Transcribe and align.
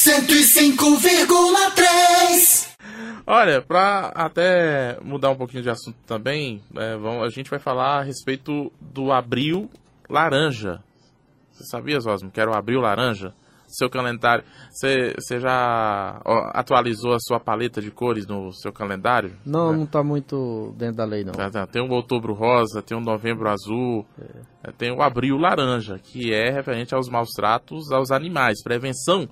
105,3 0.00 2.70
Olha, 3.26 3.60
para 3.60 4.06
até 4.14 4.96
mudar 5.02 5.28
um 5.30 5.36
pouquinho 5.36 5.62
de 5.62 5.68
assunto 5.68 5.98
também, 6.06 6.62
é, 6.74 6.96
vamos, 6.96 7.22
a 7.22 7.28
gente 7.28 7.50
vai 7.50 7.58
falar 7.58 7.98
a 7.98 8.02
respeito 8.02 8.72
do 8.80 9.12
abril 9.12 9.68
laranja. 10.08 10.82
Você 11.52 11.64
sabia, 11.66 11.98
Osmo, 11.98 12.30
que 12.30 12.40
era 12.40 12.50
o 12.50 12.56
abril 12.56 12.80
laranja? 12.80 13.34
Seu 13.68 13.90
calendário. 13.90 14.42
Você, 14.70 15.14
você 15.16 15.38
já 15.38 16.20
ó, 16.24 16.50
atualizou 16.54 17.12
a 17.12 17.20
sua 17.20 17.38
paleta 17.38 17.80
de 17.82 17.90
cores 17.90 18.26
no 18.26 18.52
seu 18.52 18.72
calendário? 18.72 19.36
Não, 19.44 19.72
É. 19.72 19.76
não 19.76 19.86
tá 19.86 20.02
muito 20.02 20.74
dentro 20.76 20.96
da 20.96 21.04
lei, 21.04 21.22
não. 21.22 21.32
Tá, 21.32 21.48
tá. 21.50 21.66
Tem 21.68 21.80
o 21.82 21.90
outubro 21.92 22.32
rosa, 22.32 22.82
tem 22.82 22.96
o 22.96 23.00
novembro 23.00 23.48
azul, 23.48 24.04
é, 24.64 24.72
tem 24.72 24.90
o 24.90 25.02
abril 25.02 25.36
laranja, 25.36 25.98
que 25.98 26.32
é 26.32 26.50
referente 26.50 26.94
aos 26.94 27.08
maus 27.08 27.28
tratos 27.30 27.92
aos 27.92 28.10
animais, 28.10 28.60
prevenção 28.62 29.28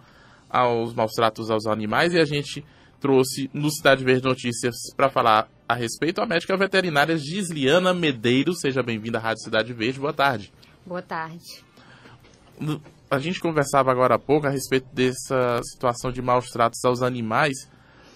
aos 0.48 0.94
maus 0.94 1.12
tratos 1.12 1.50
aos 1.50 1.66
animais, 1.66 2.12
e 2.12 2.18
a 2.18 2.24
gente 2.24 2.64
trouxe 3.00 3.48
no 3.52 3.70
Cidade 3.70 4.04
Verde 4.04 4.24
Notícias 4.24 4.74
para 4.96 5.08
falar 5.08 5.48
a 5.68 5.74
respeito 5.74 6.20
a 6.20 6.26
médica 6.26 6.56
veterinária 6.56 7.16
Gisliana 7.16 7.94
Medeiros. 7.94 8.60
Seja 8.60 8.82
bem-vinda 8.82 9.18
à 9.18 9.20
Rádio 9.20 9.42
Cidade 9.42 9.72
Verde, 9.72 10.00
boa 10.00 10.12
tarde. 10.12 10.52
Boa 10.84 11.02
tarde. 11.02 11.64
A 13.10 13.18
gente 13.18 13.40
conversava 13.40 13.90
agora 13.90 14.16
há 14.16 14.18
pouco 14.18 14.46
a 14.46 14.50
respeito 14.50 14.86
dessa 14.92 15.60
situação 15.62 16.10
de 16.10 16.20
maus 16.20 16.50
tratos 16.50 16.84
aos 16.84 17.02
animais. 17.02 17.70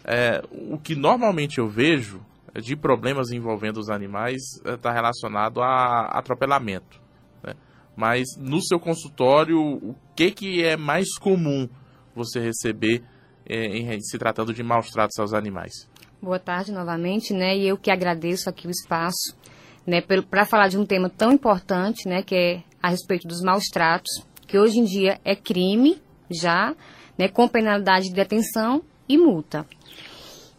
É, 0.05 0.43
o 0.51 0.79
que 0.79 0.97
normalmente 0.97 1.59
eu 1.59 1.69
vejo 1.69 2.21
é, 2.55 2.61
de 2.61 2.75
problemas 2.75 3.31
envolvendo 3.31 3.79
os 3.79 3.89
animais 3.89 4.43
está 4.65 4.93
relacionado 4.93 5.63
a 5.63 6.07
atropelamento. 6.07 7.01
né? 7.43 7.55
Mas 7.97 8.25
no 8.37 8.61
seu 8.61 8.81
consultório, 8.81 9.61
o 9.61 9.95
que, 10.17 10.33
que 10.33 10.65
é 10.65 10.77
mais 10.77 11.17
comum 11.19 11.69
você 12.15 12.41
receber 12.41 13.03
é, 13.47 13.67
em 13.77 14.01
se 14.01 14.19
tratando 14.19 14.53
de 14.53 14.63
maus 14.63 14.91
tratos 14.91 15.19
aos 15.19 15.33
animais? 15.33 15.89
Boa 16.21 16.39
tarde 16.39 16.71
novamente, 16.71 17.33
né? 17.33 17.57
E 17.57 17.67
eu 17.67 17.77
que 17.77 17.91
agradeço 17.91 18.49
aqui 18.49 18.67
o 18.67 18.71
espaço, 18.71 19.37
né, 19.85 20.01
para 20.01 20.45
falar 20.45 20.69
de 20.69 20.79
um 20.79 20.87
tema 20.87 21.11
tão 21.11 21.33
importante, 21.33 22.09
né, 22.09 22.23
que 22.23 22.35
é 22.35 22.63
a 22.81 22.91
respeito 22.91 23.27
dos 23.27 23.41
maus 23.43 23.65
tratos, 23.65 24.25
que 24.47 24.57
hoje 24.57 24.79
em 24.79 24.85
dia 24.85 25.21
é 25.25 25.35
crime 25.35 26.01
já, 26.31 26.77
né, 27.19 27.27
com 27.27 27.49
penalidade 27.49 28.09
de 28.09 28.15
detenção 28.15 28.83
e 29.09 29.19
multa. 29.19 29.67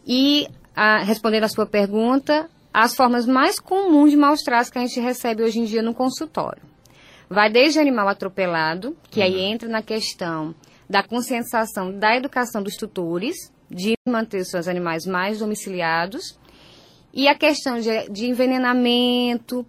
E 0.06 0.46
a, 0.76 1.02
respondendo 1.02 1.44
à 1.44 1.48
sua 1.48 1.64
pergunta, 1.64 2.50
as 2.72 2.94
formas 2.94 3.26
mais 3.26 3.58
comuns 3.58 4.10
de 4.10 4.16
maus 4.16 4.40
tratos 4.40 4.70
que 4.70 4.78
a 4.78 4.82
gente 4.82 5.00
recebe 5.00 5.42
hoje 5.42 5.60
em 5.60 5.64
dia 5.64 5.80
no 5.80 5.94
consultório. 5.94 6.62
Vai 7.30 7.50
desde 7.50 7.78
animal 7.78 8.08
atropelado, 8.08 8.96
que 9.10 9.22
aí 9.22 9.40
entra 9.40 9.68
na 9.68 9.80
questão 9.80 10.54
da 10.94 11.02
conscientização 11.02 11.90
da 11.98 12.14
educação 12.14 12.62
dos 12.62 12.76
tutores, 12.76 13.52
de 13.68 13.94
manter 14.08 14.42
os 14.42 14.48
seus 14.48 14.68
animais 14.68 15.04
mais 15.04 15.40
domiciliados, 15.40 16.38
e 17.12 17.26
a 17.26 17.34
questão 17.34 17.80
de, 17.80 18.08
de 18.10 18.26
envenenamento. 18.26 19.66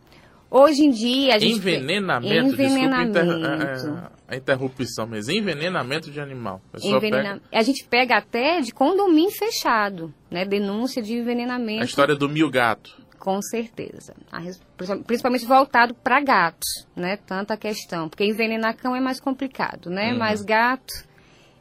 Hoje 0.51 0.83
em 0.83 0.91
dia 0.91 1.35
a 1.35 1.39
gente 1.39 1.55
Envenenamento, 1.57 2.53
envenenamento. 2.53 3.11
desculpa 3.13 3.47
a 3.47 3.63
inter- 3.63 3.89
a- 4.03 4.11
a 4.27 4.35
interrupção, 4.35 5.07
mas 5.07 5.27
envenenamento 5.27 6.11
de 6.11 6.19
animal. 6.19 6.61
Envenena- 6.83 7.39
pega 7.39 7.41
A 7.51 7.63
gente 7.63 7.83
pega 7.85 8.17
até 8.17 8.61
de 8.61 8.71
condomínio 8.71 9.31
fechado, 9.31 10.13
né? 10.29 10.45
Denúncia 10.45 11.01
de 11.01 11.13
envenenamento. 11.13 11.81
a 11.81 11.85
história 11.85 12.15
do 12.15 12.29
mil 12.29 12.49
gato. 12.51 13.03
Com 13.17 13.41
certeza. 13.41 14.13
Res- 14.31 14.61
Principalmente 15.07 15.45
voltado 15.45 15.95
para 15.95 16.21
gatos, 16.21 16.87
né? 16.95 17.17
Tanta 17.17 17.57
questão. 17.57 18.07
Porque 18.07 18.23
envenenar 18.23 18.77
cão 18.77 18.95
é 18.95 18.99
mais 18.99 19.19
complicado, 19.19 19.89
né? 19.89 20.11
Uhum. 20.13 20.19
Mas 20.19 20.43
gato, 20.43 20.93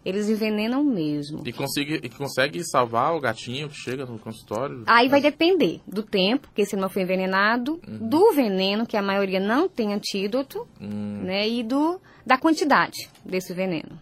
eles 0.05 0.29
envenenam 0.29 0.85
mesmo. 0.85 1.43
E 1.47 1.53
consegue, 1.53 2.01
e 2.03 2.09
consegue 2.09 2.63
salvar 2.65 3.15
o 3.15 3.21
gatinho 3.21 3.69
que 3.69 3.77
chega 3.77 4.05
no 4.05 4.19
consultório? 4.19 4.83
Aí 4.87 5.09
vai 5.09 5.21
depender 5.21 5.81
do 5.87 6.03
tempo, 6.03 6.49
que 6.55 6.63
esse 6.63 6.75
animal 6.75 6.91
foi 6.91 7.03
envenenado, 7.03 7.81
do 7.87 8.33
veneno, 8.33 8.87
que 8.87 8.97
a 8.97 9.03
maioria 9.03 9.41
não 9.41 9.69
tem 9.69 9.93
antídoto, 9.95 10.67
Hum, 10.81 11.23
né? 11.25 11.49
E 11.49 11.63
do, 11.63 12.01
da 12.27 12.37
quantidade 12.37 13.09
desse 13.25 13.55
veneno. 13.55 13.99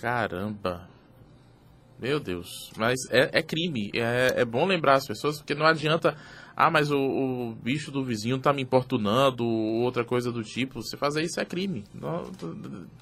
caramba. 0.00 0.88
Meu 1.98 2.20
Deus. 2.20 2.70
Mas 2.76 2.98
é, 3.10 3.38
é 3.38 3.42
crime. 3.42 3.90
É, 3.94 4.42
é 4.42 4.44
bom 4.44 4.66
lembrar 4.66 4.94
as 4.96 5.06
pessoas, 5.06 5.38
porque 5.38 5.54
não 5.54 5.64
adianta. 5.64 6.14
Ah, 6.56 6.70
mas 6.70 6.90
o, 6.90 6.98
o 6.98 7.54
bicho 7.62 7.90
do 7.90 8.02
vizinho 8.02 8.38
tá 8.38 8.52
me 8.52 8.62
importunando, 8.62 9.44
ou 9.44 9.82
outra 9.82 10.04
coisa 10.04 10.32
do 10.32 10.42
tipo. 10.42 10.82
Você 10.82 10.96
fazer 10.96 11.22
isso 11.22 11.38
é 11.38 11.44
crime. 11.44 11.84
Não- 11.94 12.30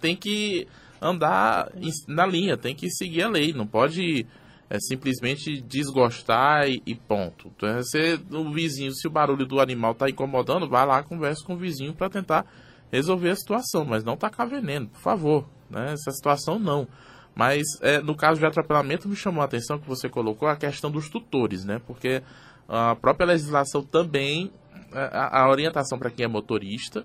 tem 0.01 0.17
que 0.17 0.67
andar 1.01 1.71
na 2.09 2.27
linha, 2.27 2.57
tem 2.57 2.75
que 2.75 2.91
seguir 2.91 3.23
a 3.23 3.29
lei. 3.29 3.53
Não 3.53 3.67
pode 3.67 4.27
é, 4.69 4.79
simplesmente 4.81 5.61
desgostar 5.61 6.69
e, 6.69 6.83
e 6.85 6.95
ponto. 6.97 7.53
Então, 7.57 7.69
é 7.69 7.77
Você, 7.77 8.21
o 8.33 8.51
vizinho, 8.53 8.93
se 8.93 9.07
o 9.07 9.11
barulho 9.11 9.47
do 9.47 9.61
animal 9.61 9.95
tá 9.95 10.09
incomodando, 10.11 10.69
vai 10.69 10.85
lá, 10.85 11.03
conversa 11.05 11.45
com 11.47 11.55
o 11.55 11.59
vizinho 11.59 11.95
para 11.95 12.11
tentar 12.11 12.45
resolver 12.91 13.31
a 13.31 13.37
situação, 13.37 13.85
mas 13.85 14.03
não 14.05 14.17
tacar 14.17 14.49
veneno, 14.49 14.89
por 14.89 15.01
favor. 15.01 15.47
Né? 15.71 15.93
Essa 15.93 16.11
situação 16.11 16.59
não. 16.59 16.89
Mas 17.35 17.63
é, 17.81 18.01
no 18.01 18.17
caso 18.17 18.39
de 18.39 18.47
atropelamento 18.47 19.09
me 19.09 19.17
chamou 19.17 19.43
a 19.43 19.45
atenção 19.45 19.79
que 19.79 19.89
você 19.89 20.09
colocou 20.09 20.47
a 20.49 20.57
questão 20.57 20.91
dos 20.91 21.09
tutores, 21.09 21.65
né? 21.65 21.81
Porque 21.85 22.23
a 22.69 22.95
própria 22.97 23.27
legislação 23.27 23.83
também, 23.83 24.51
a, 24.93 25.43
a 25.43 25.51
orientação 25.51 25.99
para 25.99 26.11
quem 26.11 26.25
é 26.25 26.29
motorista 26.29 27.05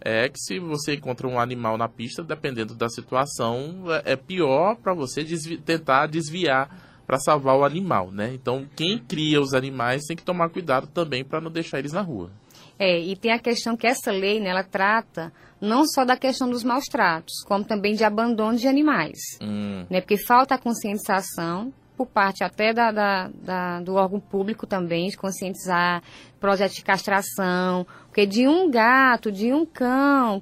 é 0.00 0.28
que 0.28 0.38
se 0.38 0.58
você 0.58 0.94
encontra 0.94 1.26
um 1.26 1.40
animal 1.40 1.76
na 1.76 1.88
pista, 1.88 2.22
dependendo 2.22 2.74
da 2.74 2.88
situação, 2.88 3.84
é, 4.04 4.12
é 4.12 4.16
pior 4.16 4.76
para 4.76 4.94
você 4.94 5.24
desvi- 5.24 5.58
tentar 5.58 6.06
desviar 6.06 7.02
para 7.06 7.18
salvar 7.18 7.56
o 7.56 7.64
animal, 7.64 8.10
né? 8.12 8.32
Então 8.34 8.66
quem 8.76 8.98
cria 8.98 9.40
os 9.40 9.54
animais 9.54 10.04
tem 10.06 10.16
que 10.16 10.22
tomar 10.22 10.50
cuidado 10.50 10.86
também 10.86 11.24
para 11.24 11.40
não 11.40 11.50
deixar 11.50 11.78
eles 11.78 11.92
na 11.92 12.02
rua. 12.02 12.30
É, 12.78 13.00
e 13.00 13.16
tem 13.16 13.32
a 13.32 13.38
questão 13.40 13.76
que 13.76 13.86
essa 13.86 14.12
lei, 14.12 14.38
né, 14.38 14.50
ela 14.50 14.62
trata 14.62 15.32
não 15.60 15.84
só 15.84 16.04
da 16.04 16.16
questão 16.16 16.48
dos 16.48 16.62
maus 16.62 16.84
tratos, 16.84 17.42
como 17.44 17.64
também 17.64 17.94
de 17.94 18.04
abandono 18.04 18.56
de 18.56 18.68
animais. 18.68 19.18
Hum, 19.42 19.84
né? 19.90 20.00
Porque 20.00 20.16
falta 20.16 20.54
a 20.54 20.58
conscientização 20.58 21.72
por 21.98 22.06
parte 22.06 22.44
até 22.44 22.72
da, 22.72 22.92
da- 22.92 23.28
da- 23.42 23.80
do 23.80 23.94
órgão 23.96 24.20
público 24.20 24.66
também, 24.68 25.08
de 25.10 25.16
conscientizar, 25.16 26.00
projeto 26.38 26.74
de 26.74 26.84
castração, 26.84 27.84
porque 28.06 28.24
de 28.24 28.46
um 28.46 28.70
gato, 28.70 29.32
de 29.32 29.52
um 29.52 29.66
cão, 29.66 30.40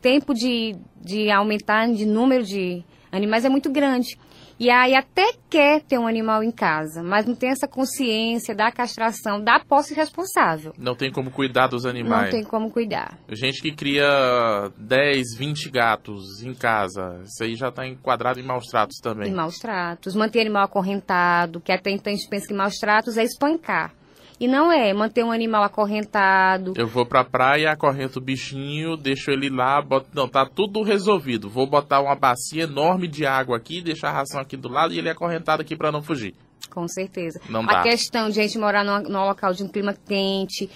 tempo 0.00 0.32
de, 0.32 0.74
de 0.98 1.30
aumentar 1.30 1.86
de 1.92 2.06
número 2.06 2.42
de 2.42 2.82
animais 3.12 3.44
é 3.44 3.50
muito 3.50 3.70
grande. 3.70 4.18
E 4.60 4.68
aí 4.68 4.94
até 4.94 5.32
quer 5.48 5.80
ter 5.80 5.96
um 5.96 6.06
animal 6.06 6.42
em 6.44 6.50
casa, 6.50 7.02
mas 7.02 7.24
não 7.24 7.34
tem 7.34 7.48
essa 7.48 7.66
consciência 7.66 8.54
da 8.54 8.70
castração, 8.70 9.42
da 9.42 9.58
posse 9.58 9.94
responsável. 9.94 10.74
não 10.76 10.94
tem 10.94 11.10
como 11.10 11.30
cuidar 11.30 11.66
dos 11.66 11.86
animais. 11.86 12.24
Não 12.24 12.30
tem 12.30 12.44
como 12.44 12.70
cuidar. 12.70 13.18
Gente 13.30 13.62
que 13.62 13.72
cria 13.72 14.70
10, 14.76 15.34
20 15.38 15.70
gatos 15.70 16.42
em 16.42 16.52
casa, 16.52 17.22
isso 17.24 17.42
aí 17.42 17.56
já 17.56 17.68
está 17.70 17.86
enquadrado 17.86 18.38
em 18.38 18.42
maus 18.42 18.66
tratos 18.66 18.98
também. 19.02 19.30
E 19.30 19.34
maus 19.34 19.56
tratos, 19.56 20.14
manter 20.14 20.42
animal 20.42 20.64
acorrentado, 20.64 21.58
que 21.58 21.72
até 21.72 21.90
então 21.90 22.12
a 22.12 22.16
gente 22.16 22.28
pensa 22.28 22.46
que 22.46 22.52
maus 22.52 22.74
tratos 22.74 23.16
é 23.16 23.24
espancar. 23.24 23.94
E 24.40 24.48
não 24.48 24.72
é 24.72 24.94
manter 24.94 25.22
um 25.22 25.30
animal 25.30 25.62
acorrentado. 25.62 26.72
Eu 26.74 26.86
vou 26.86 27.04
pra 27.04 27.22
praia, 27.22 27.70
acorrento 27.70 28.18
o 28.18 28.22
bichinho, 28.22 28.96
deixo 28.96 29.30
ele 29.30 29.50
lá, 29.50 29.82
boto... 29.82 30.08
não, 30.14 30.26
tá 30.26 30.46
tudo 30.46 30.82
resolvido. 30.82 31.50
Vou 31.50 31.66
botar 31.66 32.00
uma 32.00 32.14
bacia 32.14 32.62
enorme 32.62 33.06
de 33.06 33.26
água 33.26 33.58
aqui, 33.58 33.82
deixar 33.82 34.08
a 34.08 34.12
ração 34.12 34.40
aqui 34.40 34.56
do 34.56 34.70
lado 34.70 34.94
e 34.94 34.98
ele 34.98 35.10
acorrentado 35.10 35.60
aqui 35.60 35.76
para 35.76 35.92
não 35.92 36.00
fugir. 36.00 36.34
Com 36.70 36.88
certeza. 36.88 37.38
Não 37.50 37.60
a 37.62 37.66
dá. 37.66 37.82
questão 37.82 38.30
de 38.30 38.40
a 38.40 38.42
gente 38.42 38.58
morar 38.58 38.82
num, 38.82 39.10
num 39.10 39.26
local 39.26 39.52
de 39.52 39.62
um 39.62 39.68
clima 39.68 39.94
quente. 40.06 40.70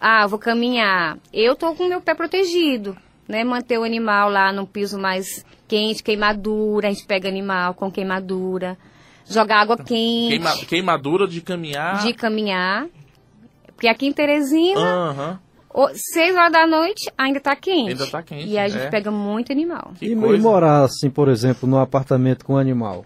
Ah, 0.00 0.26
vou 0.26 0.38
caminhar. 0.38 1.16
Eu 1.32 1.54
tô 1.54 1.72
com 1.76 1.84
o 1.84 1.88
meu 1.88 2.00
pé 2.00 2.16
protegido. 2.16 2.96
Né? 3.28 3.44
Manter 3.44 3.78
o 3.78 3.84
animal 3.84 4.28
lá 4.28 4.52
num 4.52 4.66
piso 4.66 4.98
mais 4.98 5.46
quente, 5.68 6.02
queimadura. 6.02 6.88
A 6.88 6.90
gente 6.90 7.06
pega 7.06 7.28
animal 7.28 7.74
com 7.74 7.92
queimadura. 7.92 8.76
Jogar 9.24 9.60
água 9.60 9.76
quente. 9.76 10.30
Queima... 10.30 10.56
Queimadura 10.66 11.28
de 11.28 11.40
caminhar. 11.40 12.02
De 12.02 12.12
caminhar. 12.12 12.86
Porque 13.84 13.88
aqui 13.88 14.06
em 14.06 14.12
Teresina, 14.12 15.40
o- 15.74 15.88
seis 15.94 16.34
horas 16.34 16.52
da 16.52 16.66
noite, 16.66 17.12
ainda 17.18 17.38
tá 17.38 17.54
quente. 17.54 17.90
Ainda 17.90 18.06
tá 18.06 18.22
quente, 18.22 18.46
E 18.48 18.58
a 18.58 18.66
gente 18.66 18.84
é. 18.86 18.88
pega 18.90 19.10
muito 19.10 19.52
animal. 19.52 19.92
Que 19.98 20.06
E, 20.06 20.12
e 20.12 20.16
coisa. 20.16 20.42
morar, 20.42 20.84
assim, 20.84 21.10
por 21.10 21.28
exemplo, 21.28 21.68
num 21.68 21.78
apartamento 21.78 22.44
com 22.46 22.56
animal? 22.56 23.04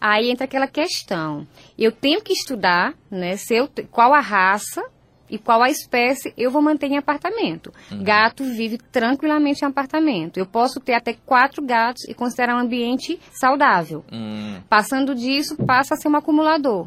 Aí 0.00 0.30
entra 0.30 0.44
aquela 0.44 0.68
questão. 0.68 1.46
Eu 1.76 1.90
tenho 1.90 2.22
que 2.22 2.32
estudar, 2.32 2.94
né, 3.10 3.36
se 3.36 3.54
eu 3.54 3.68
qual 3.90 4.14
a 4.14 4.20
raça 4.20 4.82
e 5.28 5.36
qual 5.36 5.62
a 5.62 5.68
espécie 5.70 6.32
eu 6.38 6.50
vou 6.50 6.62
manter 6.62 6.86
em 6.86 6.96
apartamento. 6.96 7.72
Gato 8.02 8.44
vive 8.44 8.78
tranquilamente 8.78 9.64
em 9.64 9.68
apartamento. 9.68 10.38
Eu 10.38 10.46
posso 10.46 10.78
ter 10.80 10.94
até 10.94 11.14
quatro 11.26 11.60
gatos 11.64 12.04
e 12.08 12.14
considerar 12.14 12.54
um 12.56 12.60
ambiente 12.60 13.18
saudável. 13.32 14.04
Hum, 14.12 14.60
Passando 14.68 15.14
disso, 15.14 15.56
passa 15.66 15.94
a 15.94 15.96
ser 15.96 16.08
um 16.08 16.16
acumulador. 16.16 16.86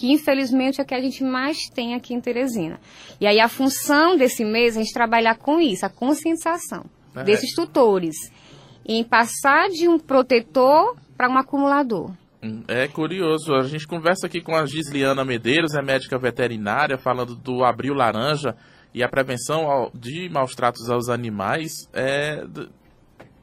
Que 0.00 0.10
infelizmente 0.10 0.80
é 0.80 0.82
o 0.82 0.86
que 0.86 0.94
a 0.94 1.00
gente 1.00 1.22
mais 1.22 1.58
tem 1.74 1.94
aqui 1.94 2.14
em 2.14 2.20
Teresina. 2.22 2.80
E 3.20 3.26
aí 3.26 3.38
a 3.38 3.50
função 3.50 4.16
desse 4.16 4.42
mês 4.46 4.74
é 4.74 4.80
a 4.80 4.82
gente 4.82 4.94
trabalhar 4.94 5.36
com 5.36 5.60
isso, 5.60 5.84
a 5.84 5.90
conscientização 5.90 6.86
É. 7.14 7.22
desses 7.22 7.54
tutores. 7.54 8.16
Em 8.82 9.04
passar 9.04 9.68
de 9.68 9.86
um 9.88 9.98
protetor 9.98 10.96
para 11.18 11.28
um 11.28 11.36
acumulador. 11.36 12.12
É 12.66 12.88
curioso, 12.88 13.52
a 13.54 13.64
gente 13.64 13.86
conversa 13.86 14.26
aqui 14.26 14.40
com 14.40 14.56
a 14.56 14.64
Gisliana 14.64 15.22
Medeiros, 15.22 15.74
é 15.74 15.82
médica 15.82 16.16
veterinária, 16.18 16.96
falando 16.96 17.36
do 17.36 17.62
Abril 17.62 17.92
Laranja 17.92 18.56
e 18.94 19.02
a 19.02 19.08
prevenção 19.08 19.90
de 19.94 20.30
maus 20.30 20.54
tratos 20.54 20.88
aos 20.88 21.10
animais. 21.10 21.72
É, 21.92 22.42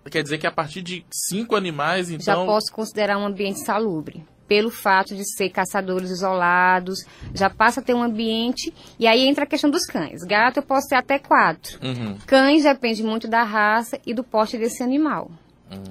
quer 0.10 0.24
dizer 0.24 0.40
que 0.40 0.48
a 0.48 0.52
partir 0.52 0.82
de 0.82 1.06
cinco 1.12 1.56
animais, 1.56 2.10
então... 2.10 2.26
Já 2.26 2.36
posso 2.52 2.74
considerar 2.74 3.20
um 3.20 3.28
ambiente 3.28 3.60
salubre. 3.64 4.26
Pelo 4.48 4.72
fato 4.72 5.16
de 5.16 5.24
ser 5.36 5.50
caçadores 5.50 6.10
isolados, 6.10 7.00
já 7.34 7.50
passa 7.50 7.80
a 7.80 7.84
ter 7.84 7.94
um 7.94 8.02
ambiente. 8.02 8.74
E 8.98 9.06
aí 9.06 9.28
entra 9.28 9.44
a 9.44 9.48
questão 9.48 9.70
dos 9.70 9.86
cães. 9.86 10.24
Gato 10.24 10.58
eu 10.58 10.64
posso 10.64 10.88
ter 10.88 10.96
até 10.96 11.20
quatro. 11.20 11.78
Uhum. 11.84 12.18
Cães 12.26 12.64
depende 12.64 13.04
muito 13.04 13.28
da 13.28 13.44
raça 13.44 14.00
e 14.06 14.14
do 14.14 14.24
porte 14.24 14.58
desse 14.58 14.82
animal. 14.82 15.30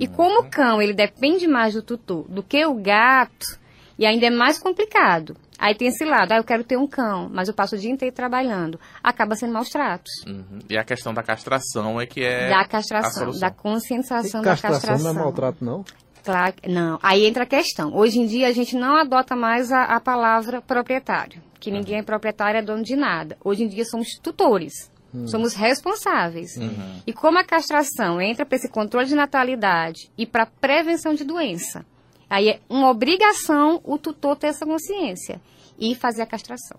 E 0.00 0.06
como 0.06 0.40
o 0.40 0.50
cão 0.50 0.80
ele 0.80 0.94
depende 0.94 1.46
mais 1.46 1.74
do 1.74 1.82
tutor 1.82 2.24
do 2.28 2.42
que 2.42 2.64
o 2.64 2.74
gato, 2.74 3.58
e 3.98 4.06
ainda 4.06 4.26
é 4.26 4.30
mais 4.30 4.58
complicado. 4.58 5.36
Aí 5.58 5.74
tem 5.74 5.88
esse 5.88 6.04
lado, 6.04 6.32
ah, 6.32 6.36
eu 6.36 6.44
quero 6.44 6.62
ter 6.62 6.76
um 6.76 6.86
cão, 6.86 7.30
mas 7.32 7.48
eu 7.48 7.54
passo 7.54 7.76
o 7.76 7.78
dia 7.78 7.90
inteiro 7.90 8.14
trabalhando. 8.14 8.78
Acaba 9.02 9.34
sendo 9.34 9.54
maus 9.54 9.70
tratos. 9.70 10.12
Uhum. 10.26 10.58
E 10.68 10.76
a 10.76 10.84
questão 10.84 11.14
da 11.14 11.22
castração 11.22 11.98
é 12.00 12.06
que 12.06 12.22
é. 12.22 12.48
Da 12.50 12.60
a 12.60 12.68
castração, 12.68 13.30
da 13.38 13.50
conscientização 13.50 14.40
E 14.40 14.44
da 14.44 14.50
castração 14.50 14.80
castração. 14.80 15.12
não 15.14 15.20
é 15.20 15.24
maltrato, 15.24 15.64
não? 15.64 15.84
Claro, 16.26 16.52
que- 16.52 16.68
não. 16.68 16.98
Aí 17.02 17.24
entra 17.24 17.44
a 17.44 17.46
questão. 17.46 17.94
Hoje 17.96 18.18
em 18.18 18.26
dia 18.26 18.48
a 18.48 18.52
gente 18.52 18.76
não 18.76 18.96
adota 18.96 19.34
mais 19.34 19.72
a, 19.72 19.84
a 19.84 20.00
palavra 20.00 20.60
proprietário, 20.60 21.40
que 21.58 21.70
ninguém 21.70 21.98
é 21.98 22.02
proprietário, 22.02 22.58
é 22.58 22.62
dono 22.62 22.82
de 22.82 22.94
nada. 22.96 23.38
Hoje 23.42 23.62
em 23.62 23.68
dia 23.68 23.84
somos 23.86 24.08
tutores. 24.22 24.90
Somos 25.28 25.54
responsáveis. 25.54 26.58
E 27.06 27.12
como 27.12 27.38
a 27.38 27.44
castração 27.44 28.20
entra 28.20 28.44
para 28.44 28.56
esse 28.56 28.68
controle 28.68 29.06
de 29.06 29.14
natalidade 29.14 30.10
e 30.18 30.26
para 30.26 30.44
prevenção 30.44 31.14
de 31.14 31.24
doença, 31.24 31.86
aí 32.28 32.50
é 32.50 32.60
uma 32.68 32.90
obrigação 32.90 33.80
o 33.82 33.96
tutor 33.96 34.36
ter 34.36 34.48
essa 34.48 34.66
consciência 34.66 35.40
e 35.78 35.94
fazer 35.94 36.20
a 36.20 36.26
castração. 36.26 36.78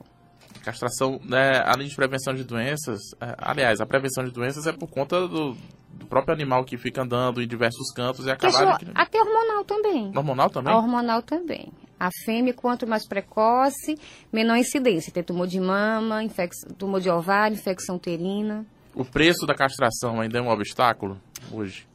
Castração, 0.63 1.19
né, 1.23 1.63
além 1.65 1.87
de 1.87 1.95
prevenção 1.95 2.33
de 2.33 2.43
doenças, 2.43 2.99
é, 3.21 3.33
aliás, 3.39 3.79
a 3.79 3.85
prevenção 3.85 4.23
de 4.23 4.31
doenças 4.31 4.67
é 4.67 4.71
por 4.73 4.87
conta 4.87 5.27
do, 5.27 5.55
do 5.97 6.05
próprio 6.05 6.33
animal 6.33 6.63
que 6.63 6.77
fica 6.77 7.01
andando 7.01 7.41
em 7.41 7.47
diversos 7.47 7.91
cantos 7.93 8.25
e 8.25 8.31
acabar. 8.31 8.73
Adquirindo- 8.73 8.99
até 8.99 9.19
hormonal 9.21 9.63
também. 9.65 10.11
Hormonal 10.15 10.49
também? 10.49 10.73
A 10.73 10.77
hormonal 10.77 11.21
também. 11.21 11.71
A 11.99 12.09
fêmea, 12.25 12.53
quanto 12.53 12.85
mais 12.87 13.07
precoce, 13.07 13.97
menor 14.31 14.55
incidência. 14.57 15.11
Tem 15.11 15.23
tumor 15.23 15.47
de 15.47 15.59
mama, 15.59 16.23
infec... 16.23 16.51
tumor 16.77 17.01
de 17.01 17.09
ovário, 17.09 17.55
infecção 17.55 17.95
uterina. 17.95 18.65
O 18.93 19.03
preço 19.03 19.45
da 19.45 19.55
castração 19.55 20.21
ainda 20.21 20.37
é 20.37 20.41
um 20.41 20.49
obstáculo 20.49 21.19
hoje? 21.51 21.87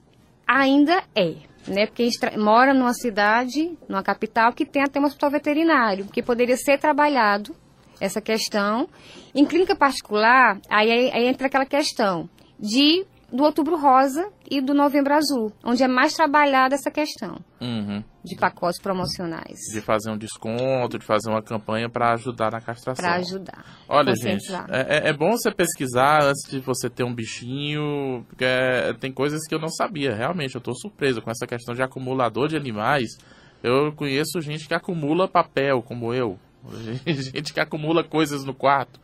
Ainda 0.47 1.03
é, 1.15 1.35
né? 1.67 1.87
Porque 1.87 2.03
a 2.03 2.05
gente 2.07 2.39
mora 2.39 2.75
numa 2.75 2.93
cidade, 2.95 3.77
numa 3.89 4.03
capital, 4.03 4.53
que 4.53 4.67
tem 4.67 4.83
até 4.83 5.01
um 5.01 5.05
hospital 5.05 5.31
veterinário, 5.31 6.05
que 6.07 6.23
poderia 6.23 6.57
ser 6.57 6.79
trabalhado 6.79 7.55
essa 8.01 8.21
questão. 8.21 8.89
Em 9.35 9.47
clínica 9.47 9.75
particular, 9.77 10.61
aí- 10.69 11.11
aí 11.13 11.27
entra 11.27 11.47
aquela 11.47 11.65
questão 11.65 12.29
de 12.59 13.07
do 13.33 13.43
outubro 13.45 13.77
rosa 13.79 14.29
e 14.51 14.61
do 14.61 14.75
novembro 14.75 15.15
azul, 15.15 15.51
onde 15.65 15.83
é 15.83 15.89
mais 15.89 16.13
trabalhada 16.13 16.75
essa 16.75 16.91
questão 16.91 17.39
Uhum. 17.61 18.05
de 18.23 18.37
pacotes 18.37 18.81
promocionais 18.81 19.59
De 19.73 19.81
fazer 19.81 20.11
um 20.11 20.19
desconto, 20.19 20.99
de 20.99 21.05
fazer 21.07 21.31
uma 21.31 21.41
campanha 21.43 21.89
para 21.89 22.13
ajudar 22.13 22.53
na 22.53 22.61
castração. 22.61 23.03
para 23.03 23.15
ajudar. 23.17 23.65
Olha, 23.89 24.15
gente, 24.15 24.53
é, 24.69 25.07
é- 25.07 25.09
é 25.09 25.13
bom 25.13 25.31
você 25.33 25.51
pesquisar 25.51 26.23
antes 26.25 26.43
de 26.51 26.61
você 26.61 26.91
ter 26.91 27.05
um 27.05 27.15
bichinho, 27.15 28.25
porque 28.29 28.45
é- 28.45 28.93
tem 29.01 29.11
coisas 29.11 29.41
que 29.49 29.55
eu 29.55 29.59
não 29.59 29.69
sabia. 29.69 30.15
Realmente, 30.15 30.55
eu 30.55 30.59
estou 30.59 30.75
surpreso 30.75 31.23
com 31.23 31.31
essa 31.31 31.47
questão 31.47 31.75
de 31.75 31.83
acumulador 31.83 32.49
de 32.49 32.57
animais. 32.57 33.17
Eu 33.63 33.93
conheço 33.93 34.41
gente 34.41 34.67
que 34.69 34.75
acumula 34.75 35.27
papel, 35.29 35.83
como 35.83 36.13
eu. 36.13 36.39
Gente 37.07 37.53
que 37.53 37.59
acumula 37.61 38.05
coisas 38.05 38.45
no 38.45 38.55
quarto. 38.55 39.01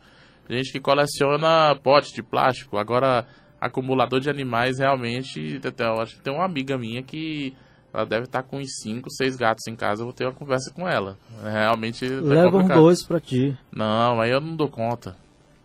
Gente 0.49 0.71
que 0.71 0.79
coleciona 0.79 1.75
pote 1.83 2.13
de 2.13 2.23
plástico. 2.23 2.77
Agora, 2.77 3.25
acumulador 3.59 4.19
de 4.19 4.29
animais, 4.29 4.79
realmente, 4.79 5.59
até 5.65 5.85
eu 5.85 5.99
acho 6.01 6.15
que 6.15 6.21
tem 6.21 6.33
uma 6.33 6.45
amiga 6.45 6.77
minha 6.77 7.01
que 7.03 7.53
ela 7.93 8.05
deve 8.05 8.25
estar 8.25 8.43
com 8.43 8.57
uns 8.59 8.79
5, 8.81 9.09
6 9.11 9.35
gatos 9.35 9.67
em 9.67 9.75
casa. 9.75 10.01
Eu 10.01 10.05
vou 10.05 10.13
ter 10.13 10.25
uma 10.25 10.33
conversa 10.33 10.71
com 10.73 10.87
ela. 10.87 11.17
Realmente, 11.43 12.05
é 12.05 12.09
Leva 12.09 12.57
um 12.57 12.67
dois 12.67 13.03
pra 13.03 13.19
ti. 13.19 13.57
Não, 13.71 14.21
aí 14.21 14.29
eu 14.31 14.39
não 14.39 14.55
dou 14.55 14.69
conta. 14.69 15.15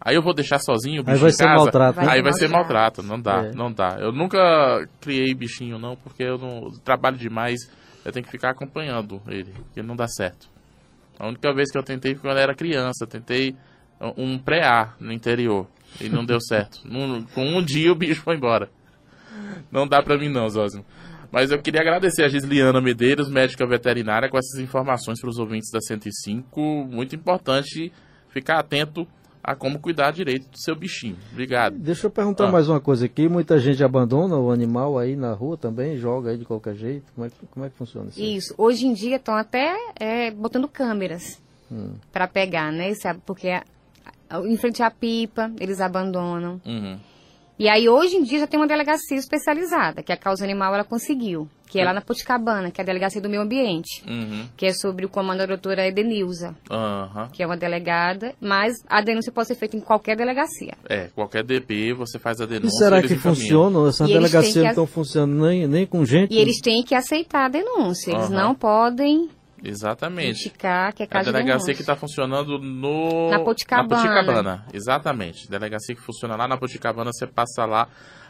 Aí 0.00 0.14
eu 0.16 0.22
vou 0.22 0.34
deixar 0.34 0.58
sozinho 0.58 1.00
o 1.00 1.04
bicho 1.04 1.14
Aí 1.16 1.20
vai 1.20 1.30
em 1.30 1.32
ser 1.32 1.44
casa. 1.44 1.56
maltrato, 1.64 2.00
né? 2.00 2.06
Aí 2.10 2.22
vai 2.22 2.32
ser 2.34 2.48
Maltrato. 2.48 3.02
não 3.02 3.18
dá, 3.20 3.44
É. 3.44 3.52
não 3.54 3.72
dá. 3.72 3.96
Eu 3.98 4.12
nunca 4.12 4.86
criei 5.00 5.32
bichinho 5.34 5.78
não, 5.78 5.96
porque 5.96 6.22
eu 6.22 6.36
não 6.36 6.70
trabalho 6.84 7.16
demais, 7.16 7.58
eu 8.04 8.12
tenho 8.12 8.24
que 8.24 8.30
ficar 8.30 8.50
acompanhando 8.50 9.22
ele, 9.28 9.50
porque 9.52 9.82
não 9.82 9.96
dá 9.96 10.06
certo. 10.06 10.46
A 11.18 11.26
única 11.26 11.52
vez 11.54 11.70
que 11.70 11.78
eu 11.78 11.82
tentei 11.82 12.14
foi 12.14 12.22
quando 12.28 12.36
eu 12.36 12.42
era 12.42 12.54
criança, 12.54 13.04
eu 13.04 13.06
tentei 13.08 13.56
um 14.16 14.38
pré-A 14.38 14.92
no 15.00 15.10
interior 15.12 15.66
e 16.00 16.08
não 16.08 16.24
deu 16.24 16.40
certo. 16.40 16.80
Num- 16.84 17.22
com 17.24 17.44
um 17.44 17.62
dia 17.62 17.90
o 17.92 17.94
bicho 17.94 18.22
foi 18.22 18.36
embora. 18.36 18.68
Não 19.70 19.86
dá 19.86 20.02
pra 20.02 20.16
mim 20.18 20.28
não, 20.28 20.48
Zózimo. 20.48 20.84
Mas 21.32 21.50
eu 21.50 21.60
queria 21.60 21.80
agradecer 21.80 22.22
a 22.22 22.28
Gisliana 22.28 22.80
Medeiros, 22.80 23.28
médica 23.28 23.66
veterinária, 23.66 24.28
com 24.28 24.38
essas 24.38 24.60
informações 24.60 25.20
para 25.20 25.28
os 25.30 25.38
ouvintes 25.38 25.70
da 25.72 25.80
105. 25.80 26.60
Muito 26.88 27.16
importante 27.16 27.92
ficar 28.28 28.60
atento 28.60 29.06
a 29.42 29.54
como 29.54 29.78
cuidar 29.80 30.12
direito 30.12 30.48
do 30.48 30.58
seu 30.58 30.76
bichinho. 30.76 31.16
Obrigado. 31.32 31.76
Deixa 31.76 32.06
eu 32.06 32.10
perguntar 32.10 32.46
Ah. 32.48 32.52
mais 32.52 32.68
uma 32.68 32.80
coisa 32.80 33.06
aqui. 33.06 33.28
Muita 33.28 33.58
gente 33.58 33.82
abandona 33.82 34.36
o 34.36 34.50
animal 34.50 34.96
aí 34.98 35.16
na 35.16 35.32
rua 35.32 35.56
também, 35.58 35.96
joga 35.98 36.30
aí 36.30 36.38
de 36.38 36.44
qualquer 36.44 36.76
jeito. 36.76 37.12
Como 37.14 37.26
é 37.26 37.30
que, 37.30 37.46
como 37.50 37.66
é 37.66 37.68
que 37.68 37.76
funciona 37.76 38.08
isso? 38.10 38.22
Isso. 38.22 38.54
Hoje 38.56 38.86
em 38.86 38.94
dia 38.94 39.16
estão 39.16 39.34
até 39.34 39.74
é, 39.98 40.30
botando 40.30 40.68
câmeras 40.68 41.42
Hum. 41.70 41.94
para 42.12 42.28
pegar, 42.28 42.70
né? 42.72 42.94
Sabe? 42.94 43.20
Porque 43.26 43.48
em 44.46 44.56
frente 44.56 44.82
à 44.82 44.90
pipa, 44.90 45.50
eles 45.60 45.80
abandonam. 45.80 46.60
Uhum. 46.64 46.98
E 47.56 47.68
aí, 47.68 47.88
hoje 47.88 48.16
em 48.16 48.24
dia, 48.24 48.40
já 48.40 48.48
tem 48.48 48.58
uma 48.58 48.66
delegacia 48.66 49.16
especializada, 49.16 50.02
que 50.02 50.10
a 50.10 50.16
causa 50.16 50.42
animal 50.42 50.74
ela 50.74 50.82
conseguiu, 50.82 51.48
que 51.68 51.78
é 51.78 51.84
lá 51.84 51.92
na 51.92 52.00
Poticabana, 52.00 52.68
que 52.68 52.80
é 52.80 52.82
a 52.82 52.84
delegacia 52.84 53.20
do 53.20 53.28
meio 53.28 53.42
ambiente, 53.42 54.02
Uhum. 54.08 54.48
que 54.56 54.66
é 54.66 54.72
sobre 54.72 55.06
o 55.06 55.08
comando 55.08 55.38
da 55.38 55.46
doutora 55.46 55.86
Edenilza, 55.86 56.56
Aham. 56.68 57.28
que 57.32 57.44
é 57.44 57.46
uma 57.46 57.56
delegada, 57.56 58.34
mas 58.40 58.74
a 58.88 59.00
denúncia 59.00 59.30
pode 59.30 59.46
ser 59.46 59.54
feita 59.54 59.76
em 59.76 59.80
qualquer 59.80 60.16
delegacia. 60.16 60.74
É, 60.88 61.10
qualquer 61.14 61.44
DP 61.44 61.92
você 61.92 62.18
faz 62.18 62.40
a 62.40 62.44
E 62.44 62.48
denúncia. 62.48 62.76
será 62.76 62.98
eles 62.98 63.12
que 63.12 63.18
funciona? 63.18 63.88
Essa 63.88 64.02
E 64.04 64.08
delegacia 64.12 64.62
não 64.62 64.68
estão 64.70 64.86
funcionando 64.88 65.46
nem, 65.46 65.68
nem 65.68 65.86
com 65.86 66.04
gente? 66.04 66.34
E 66.34 66.38
eles 66.38 66.60
têm 66.60 66.82
que 66.82 66.96
aceitar 66.96 67.44
a 67.44 67.48
denúncia, 67.48 68.10
eles 68.10 68.30
não 68.30 68.52
podem 68.52 69.30
Exatamente. 69.64 70.50
que 70.50 70.66
é 70.66 70.70
A 70.70 70.92
caso 71.08 71.24
de 71.26 71.32
delegacia 71.32 71.74
que 71.74 71.80
está 71.80 71.96
funcionando 71.96 72.58
no... 72.58 73.30
Na 73.30 73.40
Poticabana. 73.40 74.02
Na 74.04 74.14
Poticabana, 74.14 74.66
exatamente. 74.72 75.48
Delegacia 75.50 75.94
que 75.94 76.02
funciona 76.02 76.36
lá 76.36 76.46
na 76.46 76.56
Poticabana, 76.56 77.10
você 77.12 77.26
passa 77.26 77.64
lá. 77.64 77.88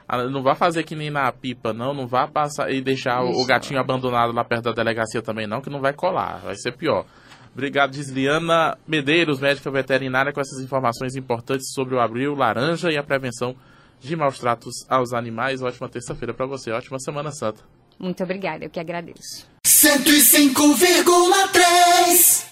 Ah, 0.09 0.23
Não 0.25 0.43
vá 0.43 0.55
fazer 0.55 0.85
que 0.85 0.95
nem 0.95 1.11
na 1.11 1.31
pipa, 1.33 1.73
não. 1.73 1.93
Não 1.95 2.07
vá 2.07 2.26
passar 2.29 2.71
e 2.71 2.81
deixar 2.81 3.23
o- 3.23 3.29
o 3.29 3.31
Isso. 3.33 3.47
gatinho 3.47 3.81
abandonado 3.81 4.33
lá 4.33 4.45
perto 4.45 4.64
da 4.64 4.73
delegacia 4.73 5.21
também, 5.23 5.47
não, 5.47 5.61
que 5.61 5.71
não 5.71 5.81
vai 5.81 5.93
colar. 5.93 6.41
Vai 6.45 6.55
ser 6.57 6.73
pior. 6.73 7.05
Obrigado, 7.53 7.95
Gisliana 7.95 8.76
Medeiros, 8.87 9.38
médica 9.41 9.71
veterinária, 9.71 10.33
com 10.33 10.41
essas 10.41 10.61
informações 10.62 11.14
importantes 11.17 11.73
sobre 11.73 11.95
o 11.95 12.00
abril 12.00 12.35
laranja 12.35 12.91
e 12.93 12.97
a 12.97 13.03
prevenção 13.03 13.55
de 14.00 14.14
maus 14.17 14.38
tratos 14.38 14.75
aos 14.91 15.12
animais. 15.14 15.62
Ótima 15.62 15.88
terça-feira 15.88 16.35
para 16.35 16.47
você. 16.47 16.71
Ótima 16.73 16.99
Semana 16.99 17.31
Santa. 17.31 17.62
Muito 17.99 18.23
obrigada, 18.23 18.65
eu 18.65 18.71
que 18.71 18.81
agradeço. 18.81 19.47
105,3 19.67 22.45